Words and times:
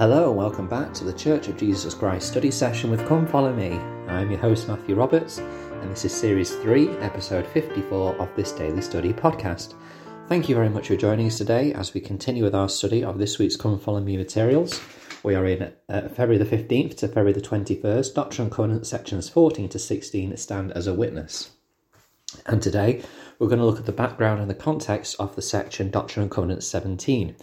Hello 0.00 0.30
and 0.30 0.38
welcome 0.38 0.66
back 0.66 0.94
to 0.94 1.04
the 1.04 1.12
Church 1.12 1.48
of 1.48 1.58
Jesus 1.58 1.92
Christ 1.92 2.26
study 2.26 2.50
session 2.50 2.90
with 2.90 3.06
Come 3.06 3.26
Follow 3.26 3.52
Me. 3.52 3.72
I'm 4.08 4.30
your 4.30 4.40
host 4.40 4.66
Matthew 4.66 4.94
Roberts, 4.94 5.36
and 5.36 5.90
this 5.90 6.06
is 6.06 6.12
Series 6.14 6.54
3, 6.54 6.88
Episode 7.00 7.46
54 7.46 8.14
of 8.14 8.34
this 8.34 8.50
daily 8.52 8.80
study 8.80 9.12
podcast. 9.12 9.74
Thank 10.26 10.48
you 10.48 10.54
very 10.54 10.70
much 10.70 10.88
for 10.88 10.96
joining 10.96 11.26
us 11.26 11.36
today 11.36 11.74
as 11.74 11.92
we 11.92 12.00
continue 12.00 12.42
with 12.42 12.54
our 12.54 12.70
study 12.70 13.04
of 13.04 13.18
this 13.18 13.38
week's 13.38 13.56
Come 13.56 13.78
Follow 13.78 14.00
Me 14.00 14.16
materials. 14.16 14.80
We 15.22 15.34
are 15.34 15.44
in 15.44 15.70
uh, 15.90 16.08
February 16.08 16.38
the 16.38 16.46
15th 16.46 16.96
to 16.96 17.08
February 17.08 17.34
the 17.34 17.42
21st, 17.42 18.14
Doctrine 18.14 18.46
and 18.46 18.54
Covenants 18.54 18.88
sections 18.88 19.28
14 19.28 19.68
to 19.68 19.78
16 19.78 20.34
stand 20.38 20.72
as 20.72 20.86
a 20.86 20.94
witness. 20.94 21.50
And 22.46 22.62
today 22.62 23.02
we're 23.38 23.48
going 23.48 23.58
to 23.58 23.64
look 23.64 23.78
at 23.78 23.86
the 23.86 23.92
background 23.92 24.40
and 24.40 24.50
the 24.50 24.54
context 24.54 25.16
of 25.18 25.34
the 25.34 25.42
section 25.42 25.90
Doctrine 25.90 26.24
and 26.24 26.30
Covenants 26.30 26.66
17. 26.66 27.34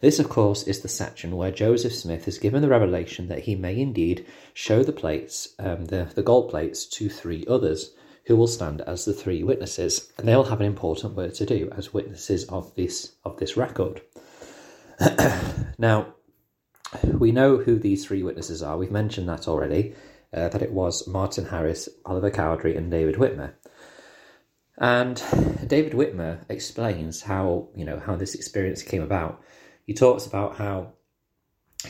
This, 0.00 0.18
of 0.18 0.28
course, 0.28 0.64
is 0.64 0.80
the 0.80 0.88
section 0.88 1.36
where 1.36 1.50
Joseph 1.50 1.94
Smith 1.94 2.28
is 2.28 2.38
given 2.38 2.62
the 2.62 2.68
revelation 2.68 3.28
that 3.28 3.40
he 3.40 3.54
may 3.54 3.78
indeed 3.80 4.26
show 4.54 4.82
the 4.82 4.92
plates, 4.92 5.54
um, 5.58 5.86
the, 5.86 6.10
the 6.14 6.22
gold 6.22 6.50
plates, 6.50 6.84
to 6.86 7.08
three 7.08 7.44
others 7.48 7.94
who 8.26 8.36
will 8.36 8.46
stand 8.46 8.80
as 8.82 9.04
the 9.04 9.12
three 9.12 9.42
witnesses, 9.42 10.12
and 10.18 10.26
they'll 10.26 10.44
have 10.44 10.60
an 10.60 10.66
important 10.66 11.14
work 11.14 11.32
to 11.34 11.46
do 11.46 11.70
as 11.76 11.94
witnesses 11.94 12.44
of 12.46 12.74
this 12.74 13.12
of 13.24 13.38
this 13.38 13.56
record. 13.56 14.02
now, 15.78 16.14
we 17.04 17.32
know 17.32 17.58
who 17.58 17.78
these 17.78 18.04
three 18.04 18.22
witnesses 18.22 18.62
are. 18.62 18.76
We've 18.76 18.90
mentioned 18.90 19.28
that 19.28 19.48
already. 19.48 19.94
Uh, 20.34 20.48
that 20.48 20.60
it 20.60 20.72
was 20.72 21.06
Martin 21.06 21.46
Harris, 21.46 21.88
Oliver 22.04 22.30
Cowdery, 22.30 22.76
and 22.76 22.90
David 22.90 23.14
Whitmer. 23.14 23.52
And 24.78 25.22
David 25.66 25.92
Whitmer 25.92 26.38
explains 26.48 27.22
how 27.22 27.68
you 27.74 27.84
know 27.84 27.98
how 27.98 28.16
this 28.16 28.34
experience 28.34 28.82
came 28.82 29.02
about. 29.02 29.42
He 29.86 29.94
talks 29.94 30.26
about 30.26 30.56
how 30.56 30.92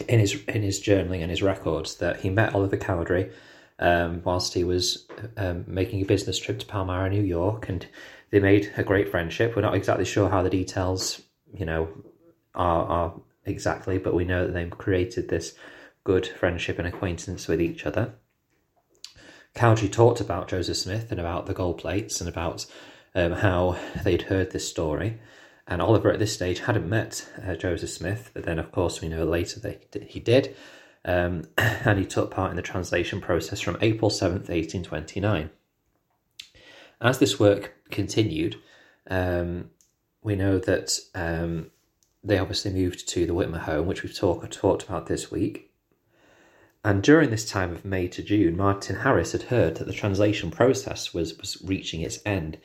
in 0.08 0.20
his 0.20 0.42
in 0.44 0.62
his 0.62 0.80
journaling 0.80 1.22
and 1.22 1.30
his 1.30 1.42
records 1.42 1.96
that 1.96 2.20
he 2.20 2.30
met 2.30 2.54
Oliver 2.54 2.76
Cowdery 2.76 3.32
um, 3.78 4.22
whilst 4.24 4.54
he 4.54 4.64
was 4.64 5.06
um, 5.36 5.64
making 5.66 6.00
a 6.00 6.04
business 6.04 6.38
trip 6.38 6.58
to 6.60 6.66
Palmyra, 6.66 7.10
New 7.10 7.22
York, 7.22 7.68
and 7.68 7.86
they 8.30 8.40
made 8.40 8.72
a 8.76 8.84
great 8.84 9.08
friendship. 9.08 9.54
We're 9.54 9.62
not 9.62 9.74
exactly 9.74 10.04
sure 10.04 10.28
how 10.28 10.42
the 10.42 10.50
details, 10.50 11.22
you 11.52 11.66
know, 11.66 11.88
are, 12.54 12.84
are 12.84 13.20
exactly, 13.44 13.98
but 13.98 14.14
we 14.14 14.24
know 14.24 14.46
that 14.46 14.52
they 14.52 14.64
created 14.66 15.28
this 15.28 15.54
good 16.04 16.26
friendship 16.26 16.78
and 16.78 16.88
acquaintance 16.88 17.48
with 17.48 17.60
each 17.60 17.84
other. 17.84 18.14
Cowdery 19.56 19.90
talked 19.90 20.20
about 20.20 20.48
Joseph 20.48 20.76
Smith 20.76 21.10
and 21.10 21.18
about 21.18 21.46
the 21.46 21.54
gold 21.54 21.78
plates 21.78 22.20
and 22.20 22.28
about 22.28 22.66
um, 23.14 23.32
how 23.32 23.78
they'd 24.04 24.22
heard 24.22 24.50
this 24.50 24.68
story. 24.68 25.18
And 25.66 25.80
Oliver 25.80 26.12
at 26.12 26.18
this 26.18 26.34
stage 26.34 26.60
hadn't 26.60 26.88
met 26.88 27.26
uh, 27.44 27.54
Joseph 27.54 27.88
Smith, 27.88 28.30
but 28.34 28.44
then, 28.44 28.58
of 28.58 28.70
course, 28.70 29.00
we 29.00 29.08
know 29.08 29.24
later 29.24 29.58
that 29.60 30.04
he 30.08 30.20
did. 30.20 30.54
Um, 31.06 31.44
and 31.58 31.98
he 31.98 32.04
took 32.04 32.30
part 32.30 32.50
in 32.50 32.56
the 32.56 32.62
translation 32.62 33.20
process 33.20 33.60
from 33.60 33.78
April 33.80 34.10
7th, 34.10 34.50
1829. 34.50 35.48
As 37.00 37.18
this 37.18 37.40
work 37.40 37.74
continued, 37.90 38.56
um, 39.08 39.70
we 40.22 40.36
know 40.36 40.58
that 40.58 40.98
um, 41.14 41.70
they 42.22 42.38
obviously 42.38 42.72
moved 42.72 43.08
to 43.08 43.26
the 43.26 43.32
Whitmer 43.32 43.60
home, 43.60 43.86
which 43.86 44.02
we've 44.02 44.16
talk, 44.16 44.48
talked 44.50 44.82
about 44.82 45.06
this 45.06 45.30
week. 45.30 45.70
And 46.86 47.02
during 47.02 47.30
this 47.30 47.50
time 47.50 47.72
of 47.72 47.84
May 47.84 48.06
to 48.06 48.22
June, 48.22 48.56
Martin 48.56 49.00
Harris 49.00 49.32
had 49.32 49.42
heard 49.42 49.74
that 49.74 49.88
the 49.88 49.92
translation 49.92 50.52
process 50.52 51.12
was, 51.12 51.36
was 51.36 51.60
reaching 51.64 52.00
its 52.00 52.20
end. 52.24 52.58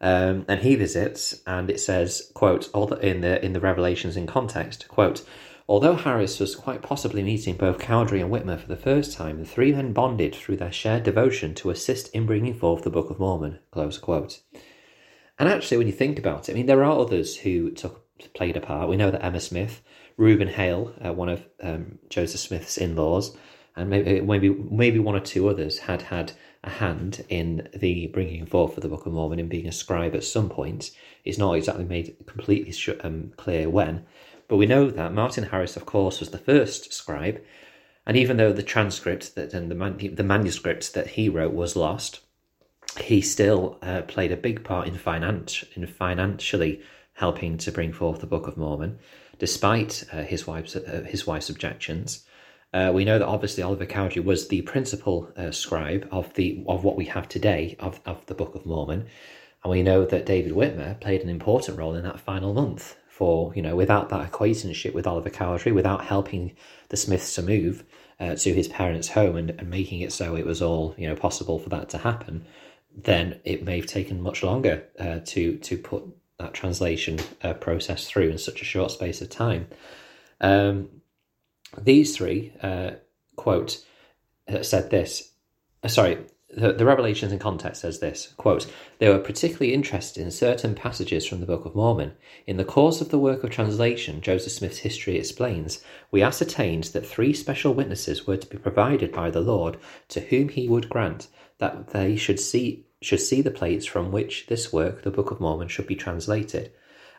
Um, 0.00 0.44
and 0.46 0.60
he 0.60 0.76
visits, 0.76 1.42
and 1.44 1.68
it 1.68 1.80
says, 1.80 2.30
quote, 2.34 2.72
in 3.02 3.22
the 3.22 3.44
in 3.44 3.52
the 3.52 3.58
Revelations 3.58 4.16
in 4.16 4.28
context, 4.28 4.86
quote, 4.86 5.24
although 5.68 5.96
Harris 5.96 6.38
was 6.38 6.54
quite 6.54 6.82
possibly 6.82 7.24
meeting 7.24 7.56
both 7.56 7.78
Cowdery 7.78 8.20
and 8.20 8.30
Whitmer 8.30 8.60
for 8.60 8.68
the 8.68 8.76
first 8.76 9.16
time, 9.16 9.40
the 9.40 9.44
three 9.44 9.72
men 9.72 9.92
bonded 9.92 10.36
through 10.36 10.58
their 10.58 10.70
shared 10.70 11.02
devotion 11.02 11.52
to 11.56 11.70
assist 11.70 12.14
in 12.14 12.26
bringing 12.26 12.54
forth 12.54 12.84
the 12.84 12.90
Book 12.90 13.10
of 13.10 13.18
Mormon, 13.18 13.58
close 13.72 13.98
quote. 13.98 14.40
And 15.36 15.48
actually, 15.48 15.78
when 15.78 15.88
you 15.88 15.92
think 15.92 16.16
about 16.16 16.48
it, 16.48 16.52
I 16.52 16.54
mean, 16.54 16.66
there 16.66 16.84
are 16.84 17.00
others 17.00 17.38
who 17.38 17.72
took 17.72 18.06
played 18.34 18.56
a 18.56 18.60
part. 18.60 18.88
We 18.88 18.96
know 18.96 19.10
that 19.10 19.24
Emma 19.24 19.40
Smith, 19.40 19.82
Reuben 20.16 20.46
Hale, 20.46 20.94
uh, 21.04 21.12
one 21.12 21.28
of 21.28 21.44
um, 21.60 21.98
Joseph 22.08 22.40
Smith's 22.40 22.78
in-laws, 22.78 23.36
and 23.76 23.90
maybe 23.90 24.20
maybe 24.20 24.48
maybe 24.48 24.98
one 24.98 25.16
or 25.16 25.20
two 25.20 25.48
others 25.48 25.78
had 25.80 26.02
had 26.02 26.32
a 26.62 26.70
hand 26.70 27.24
in 27.28 27.68
the 27.74 28.06
bringing 28.08 28.46
forth 28.46 28.76
of 28.76 28.82
the 28.82 28.88
Book 28.88 29.06
of 29.06 29.12
Mormon 29.12 29.38
and 29.38 29.48
being 29.48 29.66
a 29.66 29.72
scribe 29.72 30.14
at 30.14 30.24
some 30.24 30.48
point. 30.48 30.90
It's 31.24 31.38
not 31.38 31.54
exactly 31.54 31.84
made 31.84 32.16
completely 32.26 32.74
um, 33.02 33.32
clear 33.36 33.68
when, 33.68 34.06
but 34.48 34.56
we 34.56 34.66
know 34.66 34.90
that 34.90 35.12
Martin 35.12 35.44
Harris, 35.44 35.76
of 35.76 35.86
course, 35.86 36.20
was 36.20 36.30
the 36.30 36.38
first 36.38 36.92
scribe, 36.92 37.42
and 38.06 38.16
even 38.16 38.36
though 38.36 38.52
the 38.52 38.62
transcript 38.62 39.34
that 39.34 39.52
and 39.52 39.70
the 39.70 39.74
man, 39.74 39.98
the 40.14 40.24
manuscript 40.24 40.94
that 40.94 41.08
he 41.08 41.28
wrote 41.28 41.52
was 41.52 41.76
lost, 41.76 42.20
he 43.00 43.20
still 43.20 43.78
uh, 43.82 44.02
played 44.02 44.32
a 44.32 44.36
big 44.36 44.64
part 44.64 44.86
in 44.86 44.96
finance 44.96 45.64
in 45.74 45.86
financially 45.86 46.80
helping 47.14 47.56
to 47.58 47.72
bring 47.72 47.92
forth 47.92 48.20
the 48.20 48.26
Book 48.26 48.46
of 48.46 48.56
Mormon, 48.56 48.98
despite 49.38 50.04
uh, 50.12 50.22
his 50.22 50.46
wife's 50.46 50.76
uh, 50.76 51.04
his 51.08 51.26
wife's 51.26 51.50
objections. 51.50 52.24
Uh, 52.74 52.90
we 52.92 53.04
know 53.04 53.20
that 53.20 53.28
obviously 53.28 53.62
Oliver 53.62 53.86
Cowdery 53.86 54.20
was 54.20 54.48
the 54.48 54.62
principal 54.62 55.30
uh, 55.36 55.52
scribe 55.52 56.08
of 56.10 56.34
the 56.34 56.64
of 56.66 56.82
what 56.82 56.96
we 56.96 57.04
have 57.04 57.28
today 57.28 57.76
of, 57.78 58.00
of 58.04 58.26
the 58.26 58.34
Book 58.34 58.56
of 58.56 58.66
Mormon, 58.66 59.06
and 59.62 59.70
we 59.70 59.80
know 59.80 60.04
that 60.04 60.26
David 60.26 60.52
Whitmer 60.52 61.00
played 61.00 61.22
an 61.22 61.28
important 61.28 61.78
role 61.78 61.94
in 61.94 62.02
that 62.02 62.18
final 62.18 62.52
month. 62.52 62.96
For 63.08 63.52
you 63.54 63.62
know, 63.62 63.76
without 63.76 64.08
that 64.08 64.26
acquaintanceship 64.26 64.92
with 64.92 65.06
Oliver 65.06 65.30
Cowdery, 65.30 65.70
without 65.70 66.04
helping 66.04 66.56
the 66.88 66.96
Smiths 66.96 67.36
to 67.36 67.42
move 67.42 67.84
uh, 68.18 68.34
to 68.34 68.52
his 68.52 68.66
parents' 68.66 69.10
home 69.10 69.36
and, 69.36 69.50
and 69.50 69.70
making 69.70 70.00
it 70.00 70.12
so 70.12 70.34
it 70.34 70.44
was 70.44 70.60
all 70.60 70.96
you 70.98 71.06
know 71.06 71.14
possible 71.14 71.60
for 71.60 71.68
that 71.68 71.88
to 71.90 71.98
happen, 71.98 72.44
then 72.92 73.38
it 73.44 73.62
may 73.62 73.76
have 73.76 73.86
taken 73.86 74.20
much 74.20 74.42
longer 74.42 74.82
uh, 74.98 75.20
to 75.26 75.58
to 75.58 75.78
put 75.78 76.02
that 76.40 76.54
translation 76.54 77.20
uh, 77.44 77.54
process 77.54 78.08
through 78.08 78.30
in 78.30 78.38
such 78.38 78.62
a 78.62 78.64
short 78.64 78.90
space 78.90 79.22
of 79.22 79.30
time. 79.30 79.68
Um, 80.40 80.88
these 81.78 82.16
three, 82.16 82.52
uh, 82.62 82.92
quote, 83.36 83.84
uh, 84.48 84.62
said 84.62 84.90
this, 84.90 85.32
uh, 85.82 85.88
sorry, 85.88 86.18
the, 86.56 86.72
the 86.72 86.84
Revelations 86.84 87.32
in 87.32 87.38
context 87.38 87.80
says 87.80 87.98
this, 87.98 88.32
quote, 88.36 88.70
they 88.98 89.08
were 89.08 89.18
particularly 89.18 89.74
interested 89.74 90.22
in 90.22 90.30
certain 90.30 90.74
passages 90.74 91.26
from 91.26 91.40
the 91.40 91.46
Book 91.46 91.64
of 91.64 91.74
Mormon. 91.74 92.12
In 92.46 92.58
the 92.58 92.64
course 92.64 93.00
of 93.00 93.08
the 93.08 93.18
work 93.18 93.42
of 93.42 93.50
translation, 93.50 94.20
Joseph 94.20 94.52
Smith's 94.52 94.78
history 94.78 95.16
explains, 95.16 95.82
we 96.10 96.22
ascertained 96.22 96.84
that 96.84 97.06
three 97.06 97.32
special 97.32 97.74
witnesses 97.74 98.26
were 98.26 98.36
to 98.36 98.46
be 98.46 98.58
provided 98.58 99.10
by 99.10 99.30
the 99.30 99.40
Lord 99.40 99.78
to 100.08 100.20
whom 100.20 100.48
he 100.48 100.68
would 100.68 100.88
grant 100.88 101.28
that 101.58 101.88
they 101.88 102.16
should 102.16 102.40
see 102.40 102.86
should 103.00 103.20
see 103.20 103.42
the 103.42 103.50
plates 103.50 103.84
from 103.84 104.10
which 104.10 104.46
this 104.46 104.72
work, 104.72 105.02
the 105.02 105.10
Book 105.10 105.30
of 105.30 105.38
Mormon, 105.38 105.68
should 105.68 105.86
be 105.86 105.94
translated. 105.94 106.72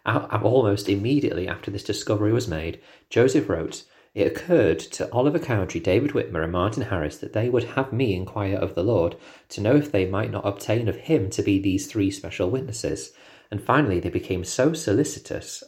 Almost 0.03 0.89
immediately 0.89 1.47
after 1.47 1.69
this 1.69 1.83
discovery 1.83 2.33
was 2.33 2.47
made, 2.47 2.81
Joseph 3.11 3.47
wrote, 3.47 3.83
It 4.15 4.27
occurred 4.27 4.79
to 4.79 5.11
Oliver 5.11 5.39
Cowdery, 5.39 5.81
David 5.81 6.11
Whitmer, 6.11 6.41
and 6.41 6.51
Martin 6.53 6.83
Harris 6.83 7.17
that 7.17 7.33
they 7.33 7.49
would 7.49 7.65
have 7.65 7.91
me 7.91 8.15
inquire 8.15 8.55
of 8.55 8.73
the 8.73 8.83
Lord 8.83 9.17
to 9.49 9.59
know 9.59 9.75
if 9.75 9.91
they 9.91 10.05
might 10.05 10.31
not 10.31 10.47
obtain 10.47 10.87
of 10.87 10.95
him 10.95 11.29
to 11.31 11.43
be 11.43 11.59
these 11.59 11.87
three 11.87 12.09
special 12.09 12.49
witnesses. 12.49 13.11
And 13.51 13.61
finally, 13.61 13.99
they 13.99 14.09
became 14.09 14.45
so 14.45 14.71
solicitous 14.71 15.65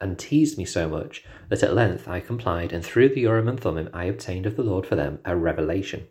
and 0.00 0.16
teased 0.16 0.56
me 0.56 0.64
so 0.64 0.88
much 0.88 1.24
that 1.48 1.64
at 1.64 1.74
length 1.74 2.06
I 2.06 2.20
complied, 2.20 2.72
and 2.72 2.84
through 2.84 3.08
the 3.08 3.22
Urim 3.22 3.48
and 3.48 3.58
Thummim 3.58 3.90
I 3.92 4.04
obtained 4.04 4.46
of 4.46 4.54
the 4.54 4.62
Lord 4.62 4.86
for 4.86 4.94
them 4.94 5.18
a 5.24 5.34
revelation. 5.36 6.06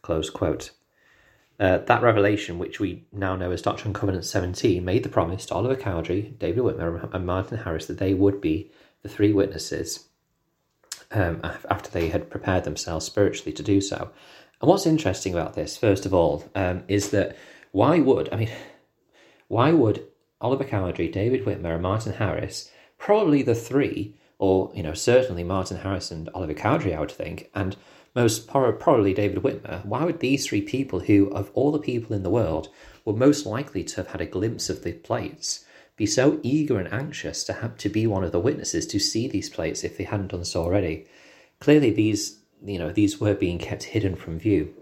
Close 0.00 0.30
quote. 0.30 0.70
Uh, 1.60 1.76
that 1.76 2.02
revelation, 2.02 2.58
which 2.58 2.80
we 2.80 3.04
now 3.12 3.36
know 3.36 3.50
as 3.50 3.60
Doctrine 3.60 3.88
and 3.88 3.94
Covenant 3.94 4.24
17, 4.24 4.82
made 4.82 5.02
the 5.02 5.10
promise 5.10 5.44
to 5.46 5.54
Oliver 5.54 5.76
Cowdery, 5.76 6.34
David 6.38 6.64
Whitmer, 6.64 7.12
and 7.12 7.26
Martin 7.26 7.58
Harris 7.58 7.84
that 7.86 7.98
they 7.98 8.14
would 8.14 8.40
be 8.40 8.70
the 9.02 9.08
three 9.10 9.32
witnesses 9.32 10.07
um, 11.10 11.40
after 11.70 11.90
they 11.90 12.08
had 12.08 12.30
prepared 12.30 12.64
themselves 12.64 13.06
spiritually 13.06 13.52
to 13.52 13.62
do 13.62 13.80
so. 13.80 14.10
And 14.60 14.68
what's 14.68 14.86
interesting 14.86 15.32
about 15.32 15.54
this, 15.54 15.76
first 15.76 16.04
of 16.06 16.12
all, 16.12 16.44
um, 16.54 16.82
is 16.88 17.10
that 17.10 17.36
why 17.72 18.00
would, 18.00 18.28
I 18.32 18.36
mean, 18.36 18.50
why 19.48 19.72
would 19.72 20.06
Oliver 20.40 20.64
Cowdery, 20.64 21.08
David 21.08 21.44
Whitmer, 21.44 21.74
and 21.74 21.82
Martin 21.82 22.12
Harris, 22.14 22.70
probably 22.98 23.42
the 23.42 23.54
three, 23.54 24.14
or, 24.38 24.70
you 24.74 24.82
know, 24.82 24.94
certainly 24.94 25.44
Martin 25.44 25.78
Harris 25.78 26.10
and 26.10 26.28
Oliver 26.30 26.54
Cowdery, 26.54 26.94
I 26.94 27.00
would 27.00 27.10
think, 27.10 27.50
and 27.54 27.76
most 28.14 28.48
probably 28.48 29.14
David 29.14 29.42
Whitmer, 29.42 29.84
why 29.84 30.04
would 30.04 30.20
these 30.20 30.46
three 30.46 30.62
people, 30.62 31.00
who 31.00 31.28
of 31.30 31.50
all 31.54 31.70
the 31.70 31.78
people 31.78 32.16
in 32.16 32.22
the 32.22 32.30
world 32.30 32.68
were 33.04 33.12
most 33.12 33.46
likely 33.46 33.84
to 33.84 33.96
have 33.96 34.08
had 34.08 34.20
a 34.20 34.26
glimpse 34.26 34.68
of 34.68 34.82
the 34.82 34.92
plates, 34.92 35.64
be 35.98 36.06
so 36.06 36.40
eager 36.42 36.78
and 36.78 36.90
anxious 36.92 37.44
to 37.44 37.52
have 37.52 37.76
to 37.76 37.90
be 37.90 38.06
one 38.06 38.24
of 38.24 38.32
the 38.32 38.40
witnesses 38.40 38.86
to 38.86 38.98
see 38.98 39.28
these 39.28 39.50
plates 39.50 39.84
if 39.84 39.98
they 39.98 40.04
hadn't 40.04 40.28
done 40.28 40.46
so 40.46 40.62
already? 40.62 41.06
Clearly, 41.60 41.90
these 41.90 42.38
you 42.64 42.78
know 42.78 42.90
these 42.90 43.20
were 43.20 43.34
being 43.34 43.58
kept 43.58 43.82
hidden 43.82 44.16
from 44.16 44.38
view, 44.38 44.74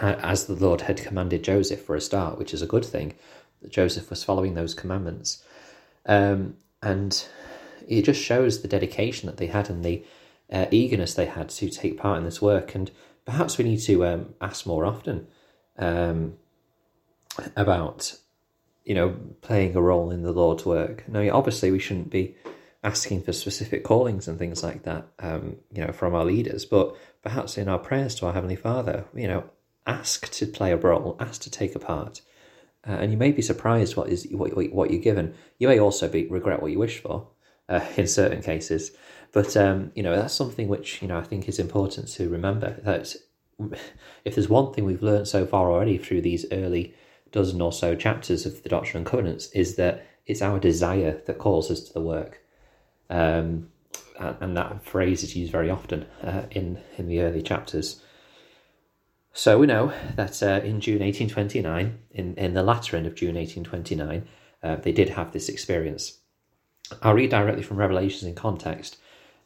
as 0.00 0.46
the 0.46 0.54
Lord 0.54 0.80
had 0.82 0.96
commanded 0.96 1.44
Joseph 1.44 1.82
for 1.82 1.94
a 1.94 2.00
start, 2.00 2.38
which 2.38 2.52
is 2.52 2.62
a 2.62 2.66
good 2.66 2.84
thing. 2.84 3.14
That 3.62 3.70
Joseph 3.70 4.10
was 4.10 4.24
following 4.24 4.54
those 4.54 4.74
commandments, 4.74 5.44
um, 6.06 6.56
and 6.82 7.24
it 7.86 8.02
just 8.02 8.20
shows 8.20 8.62
the 8.62 8.68
dedication 8.68 9.26
that 9.26 9.36
they 9.36 9.46
had 9.46 9.70
and 9.70 9.84
the 9.84 10.04
uh, 10.52 10.66
eagerness 10.70 11.14
they 11.14 11.26
had 11.26 11.48
to 11.50 11.68
take 11.70 11.98
part 11.98 12.18
in 12.18 12.24
this 12.24 12.42
work. 12.42 12.74
And 12.74 12.90
perhaps 13.24 13.58
we 13.58 13.64
need 13.64 13.80
to 13.80 14.06
um, 14.06 14.34
ask 14.40 14.66
more 14.66 14.84
often 14.84 15.26
um, 15.78 16.34
about, 17.56 18.16
you 18.84 18.94
know, 18.94 19.16
playing 19.40 19.76
a 19.76 19.82
role 19.82 20.10
in 20.10 20.22
the 20.22 20.32
Lord's 20.32 20.66
work. 20.66 21.08
Now, 21.08 21.26
obviously, 21.34 21.70
we 21.70 21.78
shouldn't 21.78 22.10
be 22.10 22.36
asking 22.82 23.22
for 23.22 23.32
specific 23.32 23.82
callings 23.82 24.28
and 24.28 24.38
things 24.38 24.62
like 24.62 24.82
that, 24.82 25.08
um, 25.18 25.56
you 25.72 25.84
know, 25.84 25.92
from 25.92 26.14
our 26.14 26.24
leaders, 26.24 26.66
but 26.66 26.94
perhaps 27.22 27.56
in 27.56 27.68
our 27.68 27.78
prayers 27.78 28.14
to 28.16 28.26
our 28.26 28.34
Heavenly 28.34 28.56
Father, 28.56 29.06
you 29.14 29.26
know, 29.26 29.44
ask 29.86 30.30
to 30.30 30.46
play 30.46 30.72
a 30.72 30.76
role, 30.76 31.16
ask 31.18 31.40
to 31.42 31.50
take 31.50 31.74
a 31.74 31.78
part. 31.78 32.20
Uh, 32.86 32.92
and 32.92 33.10
you 33.10 33.16
may 33.16 33.32
be 33.32 33.40
surprised 33.40 33.96
what 33.96 34.10
is 34.10 34.26
what, 34.30 34.52
what 34.72 34.90
you're 34.90 35.00
given. 35.00 35.34
You 35.58 35.68
may 35.68 35.80
also 35.80 36.08
be 36.08 36.26
regret 36.26 36.60
what 36.60 36.70
you 36.70 36.78
wish 36.78 37.00
for 37.00 37.28
uh, 37.68 37.80
in 37.96 38.06
certain 38.06 38.42
cases. 38.42 38.92
But 39.32 39.56
um, 39.56 39.90
you 39.94 40.02
know 40.02 40.14
that's 40.14 40.34
something 40.34 40.68
which 40.68 41.00
you 41.00 41.08
know 41.08 41.18
I 41.18 41.22
think 41.22 41.48
is 41.48 41.58
important 41.58 42.08
to 42.08 42.28
remember 42.28 42.78
that 42.84 43.16
if 44.24 44.34
there's 44.34 44.48
one 44.48 44.72
thing 44.72 44.84
we've 44.84 45.02
learned 45.02 45.28
so 45.28 45.46
far 45.46 45.70
already 45.70 45.96
through 45.96 46.20
these 46.20 46.44
early 46.52 46.94
dozen 47.34 47.60
or 47.60 47.72
so 47.72 47.96
chapters 47.96 48.46
of 48.46 48.62
the 48.62 48.68
Doctrine 48.68 49.02
and 49.02 49.06
Covenants 49.06 49.48
is 49.48 49.74
that 49.74 50.06
it's 50.24 50.40
our 50.40 50.58
desire 50.58 51.20
that 51.26 51.38
calls 51.38 51.70
us 51.70 51.80
to 51.80 51.92
the 51.92 52.00
work. 52.00 52.40
Um, 53.10 53.68
and, 54.18 54.36
and, 54.40 54.56
that 54.56 54.84
phrase 54.84 55.22
is 55.24 55.36
used 55.36 55.52
very 55.52 55.68
often 55.68 56.06
uh, 56.22 56.44
in 56.52 56.80
in 56.96 57.08
the 57.08 57.20
early 57.20 57.42
chapters. 57.42 58.00
So 59.32 59.58
we 59.58 59.66
know 59.66 59.92
that 60.14 60.42
uh, 60.42 60.60
in 60.64 60.80
June 60.80 61.00
1829, 61.00 61.98
in, 62.12 62.34
in 62.36 62.54
the 62.54 62.62
latter 62.62 62.96
end 62.96 63.06
of 63.06 63.16
June 63.16 63.34
1829, 63.34 64.28
uh, 64.62 64.76
they 64.76 64.92
did 64.92 65.10
have 65.10 65.32
this 65.32 65.48
experience. 65.48 66.18
I'll 67.02 67.14
read 67.14 67.30
directly 67.30 67.64
from 67.64 67.78
Revelations 67.78 68.22
in 68.22 68.36
context. 68.36 68.96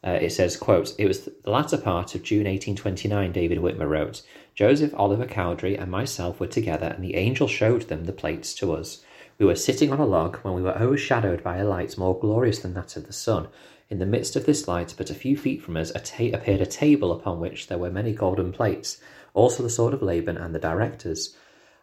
Uh, 0.03 0.17
it 0.21 0.31
says, 0.31 0.55
quote, 0.55 0.93
It 0.97 1.07
was 1.07 1.21
the 1.21 1.49
latter 1.49 1.77
part 1.77 2.15
of 2.15 2.23
June 2.23 2.45
1829, 2.45 3.31
David 3.31 3.57
Whitmer 3.59 3.89
wrote. 3.89 4.21
Joseph 4.55 4.93
Oliver 4.95 5.25
Cowdery 5.25 5.77
and 5.77 5.91
myself 5.91 6.39
were 6.39 6.47
together, 6.47 6.87
and 6.87 7.03
the 7.03 7.15
angel 7.15 7.47
showed 7.47 7.83
them 7.83 8.05
the 8.05 8.13
plates 8.13 8.53
to 8.55 8.73
us. 8.73 9.03
We 9.37 9.45
were 9.45 9.55
sitting 9.55 9.91
on 9.91 9.99
a 9.99 10.05
log 10.05 10.37
when 10.37 10.53
we 10.53 10.61
were 10.61 10.77
overshadowed 10.77 11.43
by 11.43 11.57
a 11.57 11.67
light 11.67 11.97
more 11.97 12.17
glorious 12.17 12.59
than 12.59 12.73
that 12.75 12.95
of 12.95 13.07
the 13.07 13.13
sun. 13.13 13.47
In 13.89 13.99
the 13.99 14.05
midst 14.05 14.35
of 14.35 14.45
this 14.45 14.67
light, 14.67 14.93
but 14.97 15.09
a 15.09 15.15
few 15.15 15.35
feet 15.35 15.61
from 15.61 15.77
us, 15.77 15.89
a 15.91 15.99
ta- 15.99 16.35
appeared 16.37 16.61
a 16.61 16.65
table 16.65 17.11
upon 17.11 17.39
which 17.39 17.67
there 17.67 17.77
were 17.77 17.89
many 17.89 18.13
golden 18.13 18.51
plates 18.51 19.01
also 19.33 19.63
the 19.63 19.69
sword 19.69 19.93
of 19.93 20.01
Laban 20.01 20.37
and 20.37 20.53
the 20.53 20.59
directors. 20.59 21.35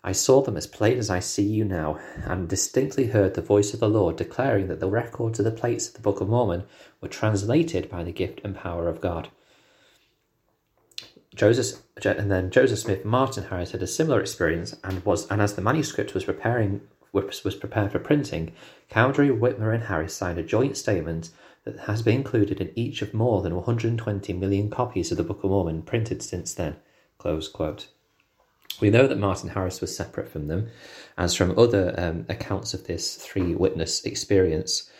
I 0.06 0.12
saw 0.12 0.40
them 0.40 0.56
as 0.56 0.68
plain 0.68 0.98
as 0.98 1.10
I 1.10 1.18
see 1.18 1.42
you 1.42 1.64
now, 1.64 1.98
and 2.24 2.48
distinctly 2.48 3.08
heard 3.08 3.34
the 3.34 3.42
voice 3.42 3.74
of 3.74 3.80
the 3.80 3.88
Lord 3.88 4.14
declaring 4.14 4.68
that 4.68 4.78
the 4.78 4.88
records 4.88 5.40
of 5.40 5.44
the 5.44 5.50
plates 5.50 5.88
of 5.88 5.94
the 5.94 6.00
Book 6.00 6.20
of 6.20 6.28
Mormon 6.28 6.62
were 7.00 7.08
translated 7.08 7.90
by 7.90 8.04
the 8.04 8.12
gift 8.12 8.40
and 8.44 8.54
power 8.54 8.88
of 8.88 9.00
God. 9.00 9.30
Joseph 11.34 11.82
and 12.04 12.30
then 12.30 12.52
Joseph 12.52 12.78
Smith 12.78 13.04
Martin 13.04 13.42
Harris 13.42 13.72
had 13.72 13.82
a 13.82 13.86
similar 13.88 14.20
experience 14.20 14.76
and 14.84 15.04
was 15.04 15.28
and 15.28 15.42
as 15.42 15.54
the 15.54 15.60
manuscript 15.60 16.14
was 16.14 16.24
preparing 16.24 16.82
was, 17.10 17.42
was 17.42 17.56
prepared 17.56 17.90
for 17.90 17.98
printing, 17.98 18.52
Cowdery, 18.88 19.36
Whitmer, 19.36 19.74
and 19.74 19.82
Harris 19.82 20.14
signed 20.14 20.38
a 20.38 20.44
joint 20.44 20.76
statement 20.76 21.30
that 21.64 21.80
has 21.80 22.02
been 22.02 22.18
included 22.18 22.60
in 22.60 22.70
each 22.76 23.02
of 23.02 23.12
more 23.12 23.42
than 23.42 23.56
120 23.56 24.32
million 24.34 24.70
copies 24.70 25.10
of 25.10 25.16
the 25.16 25.24
Book 25.24 25.42
of 25.42 25.50
Mormon 25.50 25.82
printed 25.82 26.22
since 26.22 26.54
then. 26.54 26.76
Close 27.18 27.48
quote. 27.48 27.88
We 28.80 28.90
know 28.90 29.06
that 29.06 29.18
Martin 29.18 29.50
Harris 29.50 29.80
was 29.80 29.96
separate 29.96 30.28
from 30.28 30.48
them, 30.48 30.68
as 31.16 31.34
from 31.34 31.58
other 31.58 31.94
um, 31.96 32.26
accounts 32.28 32.74
of 32.74 32.86
this 32.86 33.16
three 33.16 33.54
witness 33.54 34.04
experience. 34.04 34.90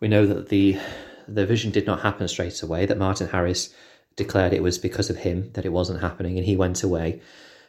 We 0.00 0.08
know 0.08 0.26
that 0.26 0.48
the 0.48 0.78
the 1.26 1.46
vision 1.46 1.70
did 1.70 1.86
not 1.86 2.00
happen 2.00 2.28
straight 2.28 2.62
away. 2.62 2.86
That 2.86 2.98
Martin 2.98 3.28
Harris 3.28 3.74
declared 4.16 4.52
it 4.52 4.62
was 4.62 4.78
because 4.78 5.10
of 5.10 5.18
him 5.18 5.50
that 5.54 5.64
it 5.64 5.72
wasn't 5.72 6.00
happening, 6.00 6.36
and 6.38 6.46
he 6.46 6.56
went 6.56 6.82
away 6.82 7.20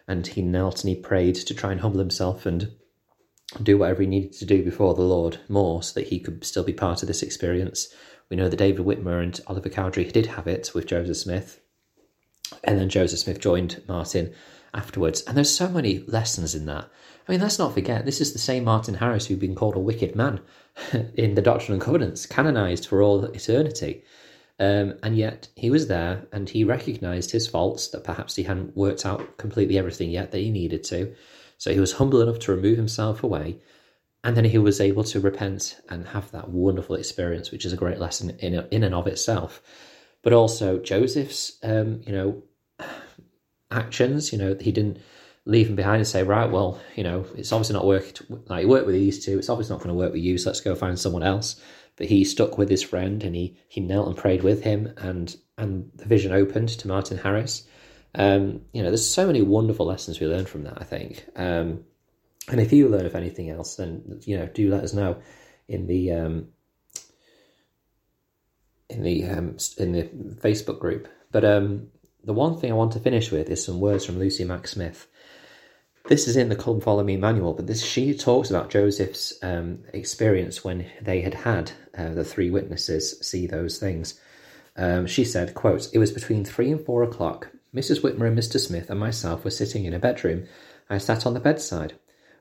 and 0.08 0.28
he 0.28 0.42
knelt 0.42 0.84
and 0.84 0.90
he 0.90 1.02
prayed 1.02 1.36
to 1.36 1.54
try 1.54 1.72
and 1.72 1.82
humble 1.82 2.00
himself 2.00 2.46
and 2.46 2.72
do 3.62 3.78
whatever 3.78 4.02
he 4.02 4.08
needed 4.08 4.34
to 4.34 4.46
do 4.46 4.64
before 4.64 4.94
the 4.94 5.02
Lord 5.02 5.40
more, 5.48 5.82
so 5.84 6.00
that 6.00 6.08
he 6.08 6.20
could 6.20 6.44
still 6.44 6.64
be 6.64 6.74
part 6.74 7.02
of 7.02 7.08
this 7.08 7.24
experience. 7.24 7.94
We 8.30 8.38
know 8.38 8.50
that 8.50 8.58
David 8.58 8.86
Whitmer 8.86 9.22
and 9.22 9.40
Oliver 9.48 9.70
Cowdery 9.70 10.06
did 10.06 10.28
have 10.28 10.48
it 10.48 10.72
with 10.74 10.88
Joseph 10.88 11.18
Smith, 11.18 11.60
and 12.64 12.80
then 12.80 12.90
Joseph 12.90 13.20
Smith 13.20 13.40
joined 13.40 13.82
Martin 13.88 14.34
afterwards. 14.76 15.22
And 15.24 15.36
there's 15.36 15.54
so 15.54 15.70
many 15.70 16.00
lessons 16.00 16.54
in 16.56 16.66
that. 16.66 16.90
I 17.28 17.32
mean, 17.32 17.42
let's 17.42 17.58
not 17.58 17.74
forget, 17.74 18.06
this 18.06 18.22
is 18.22 18.34
the 18.34 18.40
same 18.40 18.66
Martin 18.66 18.96
Harris 18.96 19.26
who'd 19.26 19.40
been 19.40 19.56
called 19.56 19.76
a 19.76 19.80
wicked 19.80 20.16
man 20.16 20.42
in 21.16 21.36
the 21.36 21.42
Doctrine 21.42 21.74
and 21.74 21.82
Covenants, 21.82 22.26
canonized 22.26 22.88
for 22.88 23.02
all 23.02 23.24
eternity. 23.26 24.04
Um, 24.60 24.94
and 25.04 25.18
yet 25.18 25.48
he 25.56 25.70
was 25.70 25.88
there 25.88 26.28
and 26.32 26.50
he 26.50 26.64
recognized 26.64 27.32
his 27.32 27.48
faults, 27.48 27.90
that 27.90 28.04
perhaps 28.04 28.36
he 28.36 28.44
hadn't 28.44 28.78
worked 28.78 29.06
out 29.06 29.38
completely 29.38 29.78
everything 29.78 30.12
yet 30.12 30.32
that 30.32 30.40
he 30.40 30.52
needed 30.52 30.84
to. 30.86 31.14
So 31.58 31.74
he 31.74 31.80
was 31.80 31.94
humble 31.94 32.22
enough 32.22 32.40
to 32.40 32.56
remove 32.56 32.78
himself 32.78 33.24
away. 33.24 33.60
And 34.24 34.36
then 34.36 34.46
he 34.46 34.58
was 34.58 34.82
able 34.82 35.04
to 35.06 35.20
repent 35.20 35.80
and 35.90 36.08
have 36.08 36.32
that 36.32 36.50
wonderful 36.50 36.96
experience, 36.96 37.52
which 37.52 37.66
is 37.66 37.74
a 37.74 37.78
great 37.78 38.00
lesson 38.00 38.32
in, 38.40 38.56
in 38.72 38.84
and 38.84 38.96
of 38.96 39.08
itself 39.08 39.62
but 40.26 40.34
also 40.34 40.80
Joseph's, 40.80 41.60
um, 41.62 42.02
you 42.04 42.12
know, 42.12 42.42
actions. 43.76 44.32
You 44.32 44.40
know, 44.40 44.56
he 44.60 44.72
didn't 44.72 45.00
leave 45.46 45.70
him 45.70 45.76
behind 45.76 45.98
and 45.98 46.08
say, 46.08 46.24
right, 46.24 46.50
well, 46.50 46.82
you 46.96 47.04
know, 47.04 47.26
it's 47.36 47.52
obviously 47.52 47.74
not 47.74 47.86
working. 47.86 48.42
Like 48.48 48.62
he 48.62 48.66
worked 48.66 48.88
with 48.88 48.96
these 48.96 49.24
two, 49.24 49.38
it's 49.38 49.50
obviously 49.50 49.74
not 49.74 49.84
going 49.84 49.94
to 49.94 50.00
work 50.00 50.14
with 50.14 50.22
you. 50.22 50.38
So 50.38 50.50
let's 50.50 50.62
go 50.62 50.76
find 50.76 50.98
someone 50.98 51.24
else. 51.24 51.62
But 51.98 52.08
he 52.08 52.24
stuck 52.26 52.58
with 52.58 52.70
his 52.70 52.84
friend 52.84 53.24
and 53.24 53.36
he 53.36 53.58
he 53.70 53.80
knelt 53.80 54.08
and 54.08 54.18
prayed 54.18 54.44
with 54.44 54.64
him, 54.64 54.94
and 54.98 55.34
and 55.58 55.90
the 55.96 56.06
vision 56.06 56.34
opened 56.34 56.68
to 56.70 56.88
Martin 56.90 57.18
Harris. 57.18 57.66
Um, 58.16 58.62
you 58.74 58.84
know, 58.84 58.90
there's 58.90 59.10
so 59.10 59.26
many 59.26 59.42
wonderful 59.42 59.86
lessons 59.86 60.20
we 60.20 60.28
learn 60.28 60.46
from 60.46 60.64
that. 60.64 60.78
I 60.82 60.84
think. 60.84 61.26
Um, 61.38 61.86
and 62.50 62.60
if 62.60 62.74
you 62.74 62.90
learn 62.90 63.06
of 63.06 63.16
anything 63.16 63.50
else, 63.50 63.76
then 63.76 64.20
you 64.26 64.38
know, 64.38 64.46
do 64.48 64.70
let 64.70 64.84
us 64.84 64.94
know 64.94 65.22
in 65.70 65.88
the 65.88 66.12
um, 66.12 66.48
in 68.90 69.04
the 69.04 69.24
um, 69.26 69.58
in 69.78 69.94
the 69.94 70.04
Facebook 70.42 70.80
group. 70.80 71.08
But 71.32 71.46
um, 71.46 71.88
the 72.26 72.34
one 72.34 72.58
thing 72.58 72.72
I 72.72 72.76
want 72.76 72.92
to 72.94 73.00
finish 73.00 73.32
with 73.32 73.50
is 73.50 73.64
some 73.64 73.80
words 73.80 74.04
from 74.04 74.18
Lucy 74.18 74.44
Mack 74.44 74.68
Smith. 74.68 75.08
This 76.08 76.28
is 76.28 76.36
in 76.36 76.50
the 76.50 76.56
Come 76.56 76.82
Follow 76.82 77.04
Me 77.04 77.18
manual, 77.18 77.54
but 77.54 77.68
this 77.68 77.84
she 77.84 78.16
talks 78.16 78.50
about 78.50 78.72
Joseph's 78.72 79.34
um, 79.44 79.80
experience 79.94 80.64
when 80.64 80.88
they 81.02 81.22
had 81.22 81.36
had 81.36 81.72
uh, 81.96 82.10
the 82.10 82.24
three 82.24 82.50
witnesses 82.50 83.20
see 83.22 83.46
those 83.46 83.78
things. 83.78 84.20
Um, 84.76 85.06
she 85.06 85.24
said, 85.24 85.54
"quote 85.54 85.88
It 85.94 86.00
was 86.00 86.12
between 86.12 86.44
three 86.44 86.72
and 86.72 86.84
four 86.84 87.04
o'clock. 87.04 87.50
Mrs. 87.74 88.02
Whitmer 88.02 88.28
and 88.28 88.38
Mr. 88.38 88.60
Smith 88.60 88.90
and 88.90 89.00
myself 89.00 89.44
were 89.44 89.52
sitting 89.52 89.86
in 89.86 89.94
a 89.94 90.00
bedroom. 90.00 90.46
I 90.90 90.98
sat 90.98 91.26
on 91.26 91.36
the 91.36 91.40
bedside. 91.40 91.94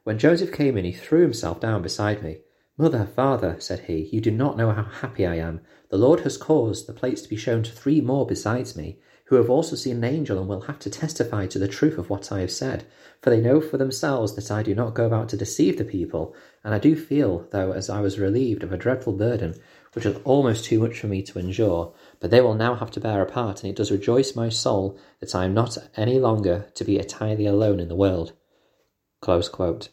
When 0.05 0.19
Joseph 0.19 0.53
came 0.53 0.79
in, 0.79 0.85
he 0.85 0.93
threw 0.93 1.23
himself 1.23 1.61
down 1.61 1.83
beside 1.83 2.23
me. 2.23 2.39
Mother, 2.77 3.07
father, 3.07 3.57
said 3.61 3.81
he, 3.81 4.09
you 4.13 4.21
do 4.21 4.31
not 4.31 4.57
know 4.57 4.71
how 4.73 4.85
happy 4.85 5.27
I 5.27 5.37
am. 5.37 5.61
The 5.91 5.99
Lord 5.99 6.21
has 6.21 6.37
caused 6.37 6.87
the 6.87 6.93
plates 6.93 7.23
to 7.23 7.29
be 7.29 7.37
shown 7.37 7.63
to 7.63 7.73
three 7.73 8.01
more 8.01 8.27
besides 8.27 8.77
me, 8.77 8.99
who 9.25 9.37
have 9.37 9.49
also 9.49 9.75
seen 9.75 9.97
an 9.97 10.05
angel 10.05 10.39
and 10.39 10.49
will 10.49 10.63
have 10.63 10.79
to 10.79 10.91
testify 10.91 11.47
to 11.47 11.59
the 11.59 11.69
truth 11.69 11.97
of 11.97 12.11
what 12.11 12.31
I 12.31 12.41
have 12.41 12.51
said. 12.51 12.87
For 13.23 13.31
they 13.31 13.41
know 13.41 13.61
for 13.61 13.79
themselves 13.79 14.35
that 14.35 14.51
I 14.51 14.63
do 14.63 14.75
not 14.75 14.95
go 14.95 15.07
about 15.07 15.31
to 15.31 15.37
deceive 15.37 15.79
the 15.79 15.85
people, 15.85 16.35
and 16.63 16.75
I 16.75 16.79
do 16.79 16.95
feel, 16.95 17.49
though, 17.51 17.73
as 17.73 17.89
I 17.89 18.01
was 18.01 18.19
relieved 18.19 18.63
of 18.63 18.73
a 18.73 18.77
dreadful 18.77 19.15
burden, 19.15 19.55
which 19.95 20.05
was 20.05 20.17
almost 20.25 20.67
too 20.67 20.79
much 20.79 21.01
for 21.01 21.07
me 21.07 21.23
to 21.23 21.39
endure. 21.39 21.95
But 22.21 22.31
they 22.31 22.43
will 22.43 22.55
now 22.55 22.75
have 22.75 22.91
to 22.93 23.01
bear 23.01 23.23
a 23.23 23.27
part, 23.27 23.63
and 23.63 23.71
it 23.71 23.77
does 23.77 23.91
rejoice 23.91 24.37
my 24.37 24.51
soul 24.51 24.99
that 25.21 25.35
I 25.35 25.47
am 25.47 25.55
not 25.55 25.79
any 25.97 26.19
longer 26.19 26.67
to 26.75 26.85
be 26.85 26.99
entirely 26.99 27.47
alone 27.47 27.81
in 27.81 27.89
the 27.89 27.97
world. 27.97 28.33
Close 29.23 29.49
quote. 29.49 29.89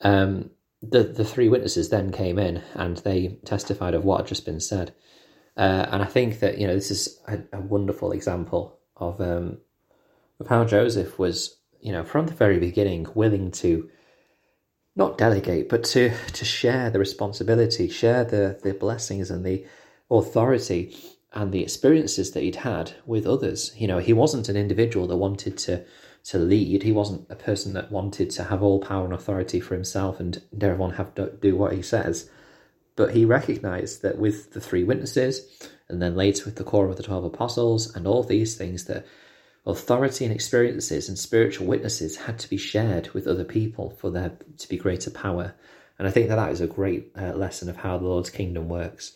Um, 0.00 0.50
the 0.80 1.02
the 1.02 1.24
three 1.24 1.48
witnesses 1.48 1.88
then 1.88 2.12
came 2.12 2.38
in 2.38 2.62
and 2.74 2.98
they 2.98 3.38
testified 3.44 3.94
of 3.94 4.04
what 4.04 4.20
had 4.20 4.26
just 4.28 4.46
been 4.46 4.60
said. 4.60 4.94
Uh, 5.58 5.86
and 5.90 6.02
I 6.02 6.06
think 6.06 6.38
that 6.38 6.58
you 6.58 6.68
know 6.68 6.74
this 6.74 6.92
is 6.92 7.20
a, 7.26 7.40
a 7.52 7.60
wonderful 7.60 8.12
example 8.12 8.78
of 8.96 9.20
um, 9.20 9.58
of 10.38 10.46
how 10.46 10.64
Joseph 10.64 11.18
was 11.18 11.58
you 11.80 11.92
know 11.92 12.04
from 12.04 12.26
the 12.26 12.34
very 12.34 12.60
beginning 12.60 13.08
willing 13.14 13.50
to 13.50 13.90
not 14.94 15.18
delegate 15.18 15.68
but 15.68 15.82
to 15.84 16.12
to 16.32 16.44
share 16.44 16.90
the 16.90 17.00
responsibility, 17.00 17.88
share 17.88 18.24
the 18.24 18.60
the 18.62 18.72
blessings 18.72 19.30
and 19.30 19.44
the 19.44 19.66
authority 20.08 20.96
and 21.32 21.52
the 21.52 21.62
experiences 21.62 22.30
that 22.30 22.42
he'd 22.42 22.56
had 22.56 22.92
with 23.04 23.26
others. 23.26 23.72
You 23.76 23.88
know, 23.88 23.98
he 23.98 24.12
wasn't 24.12 24.48
an 24.48 24.56
individual 24.56 25.08
that 25.08 25.16
wanted 25.16 25.58
to 25.58 25.84
to 26.24 26.38
lead. 26.38 26.84
He 26.84 26.92
wasn't 26.92 27.26
a 27.30 27.34
person 27.34 27.72
that 27.72 27.90
wanted 27.90 28.30
to 28.30 28.44
have 28.44 28.62
all 28.62 28.78
power 28.78 29.04
and 29.04 29.14
authority 29.14 29.58
for 29.58 29.74
himself 29.74 30.20
and 30.20 30.40
everyone 30.60 30.92
have 30.92 31.14
to 31.16 31.32
do 31.40 31.56
what 31.56 31.72
he 31.72 31.82
says. 31.82 32.30
But 32.98 33.14
he 33.14 33.24
recognized 33.24 34.02
that 34.02 34.18
with 34.18 34.54
the 34.54 34.60
three 34.60 34.82
witnesses, 34.82 35.46
and 35.88 36.02
then 36.02 36.16
later 36.16 36.44
with 36.44 36.56
the 36.56 36.64
core 36.64 36.88
of 36.88 36.96
the 36.96 37.04
12 37.04 37.26
apostles, 37.26 37.94
and 37.94 38.08
all 38.08 38.24
these 38.24 38.56
things, 38.56 38.86
that 38.86 39.06
authority 39.64 40.24
and 40.24 40.34
experiences 40.34 41.08
and 41.08 41.16
spiritual 41.16 41.68
witnesses 41.68 42.16
had 42.16 42.40
to 42.40 42.50
be 42.50 42.56
shared 42.56 43.10
with 43.10 43.28
other 43.28 43.44
people 43.44 43.90
for 44.00 44.10
there 44.10 44.32
to 44.56 44.68
be 44.68 44.76
greater 44.76 45.12
power. 45.12 45.54
And 45.96 46.08
I 46.08 46.10
think 46.10 46.28
that 46.28 46.34
that 46.34 46.50
is 46.50 46.60
a 46.60 46.66
great 46.66 47.12
uh, 47.16 47.34
lesson 47.34 47.68
of 47.68 47.76
how 47.76 47.98
the 47.98 48.08
Lord's 48.08 48.30
kingdom 48.30 48.68
works. 48.68 49.12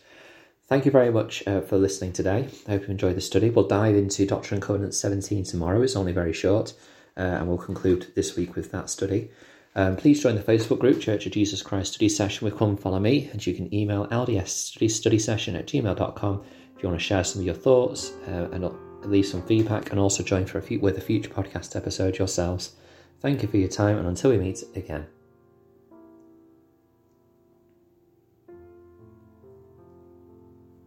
Thank 0.69 0.85
you 0.85 0.93
very 0.93 1.11
much 1.11 1.43
uh, 1.49 1.63
for 1.63 1.77
listening 1.77 2.13
today. 2.13 2.47
I 2.69 2.71
hope 2.71 2.83
you 2.83 2.89
enjoyed 2.89 3.17
the 3.17 3.21
study. 3.21 3.51
We'll 3.51 3.67
dive 3.67 3.97
into 3.97 4.25
Doctrine 4.25 4.59
and 4.59 4.63
Covenants 4.63 4.99
17 4.99 5.43
tomorrow. 5.43 5.83
It's 5.83 5.97
only 5.97 6.13
very 6.13 6.33
short, 6.33 6.73
uh, 7.17 7.21
and 7.21 7.49
we'll 7.49 7.59
conclude 7.59 8.13
this 8.15 8.37
week 8.37 8.55
with 8.55 8.71
that 8.71 8.91
study. 8.91 9.33
Um, 9.75 9.97
please 9.97 10.23
join 10.23 10.35
the 10.35 10.43
Facebook 10.43 10.79
group, 10.79 11.01
Church 11.01 11.25
of 11.27 11.33
Jesus 11.33 11.63
Christ 11.63 11.95
Study 11.95 12.09
Session 12.09 12.45
with 12.45 12.59
Come 12.59 12.77
Follow 12.77 12.99
Me, 12.99 13.31
and 13.33 13.45
you 13.45 13.55
can 13.55 13.73
email 13.75 14.07
ldsstudysession 14.09 15.59
at 15.59 15.67
gmail.com 15.67 16.45
if 16.77 16.83
you 16.83 16.89
want 16.89 17.01
to 17.01 17.05
share 17.05 17.25
some 17.25 17.41
of 17.41 17.47
your 17.47 17.55
thoughts 17.55 18.13
uh, 18.29 18.49
and 18.53 18.71
leave 19.05 19.27
some 19.27 19.43
feedback, 19.43 19.91
and 19.91 19.99
also 19.99 20.23
join 20.23 20.45
for 20.45 20.59
a 20.59 20.63
few, 20.63 20.79
with 20.79 20.99
a 20.99 21.01
future 21.01 21.31
podcast 21.31 21.75
episode 21.75 22.19
yourselves. 22.19 22.73
Thank 23.21 23.43
you 23.43 23.49
for 23.49 23.57
your 23.57 23.69
time, 23.69 23.99
and 23.99 24.07
until 24.07 24.31
we 24.31 24.39
meet 24.39 24.63
again. 24.75 25.07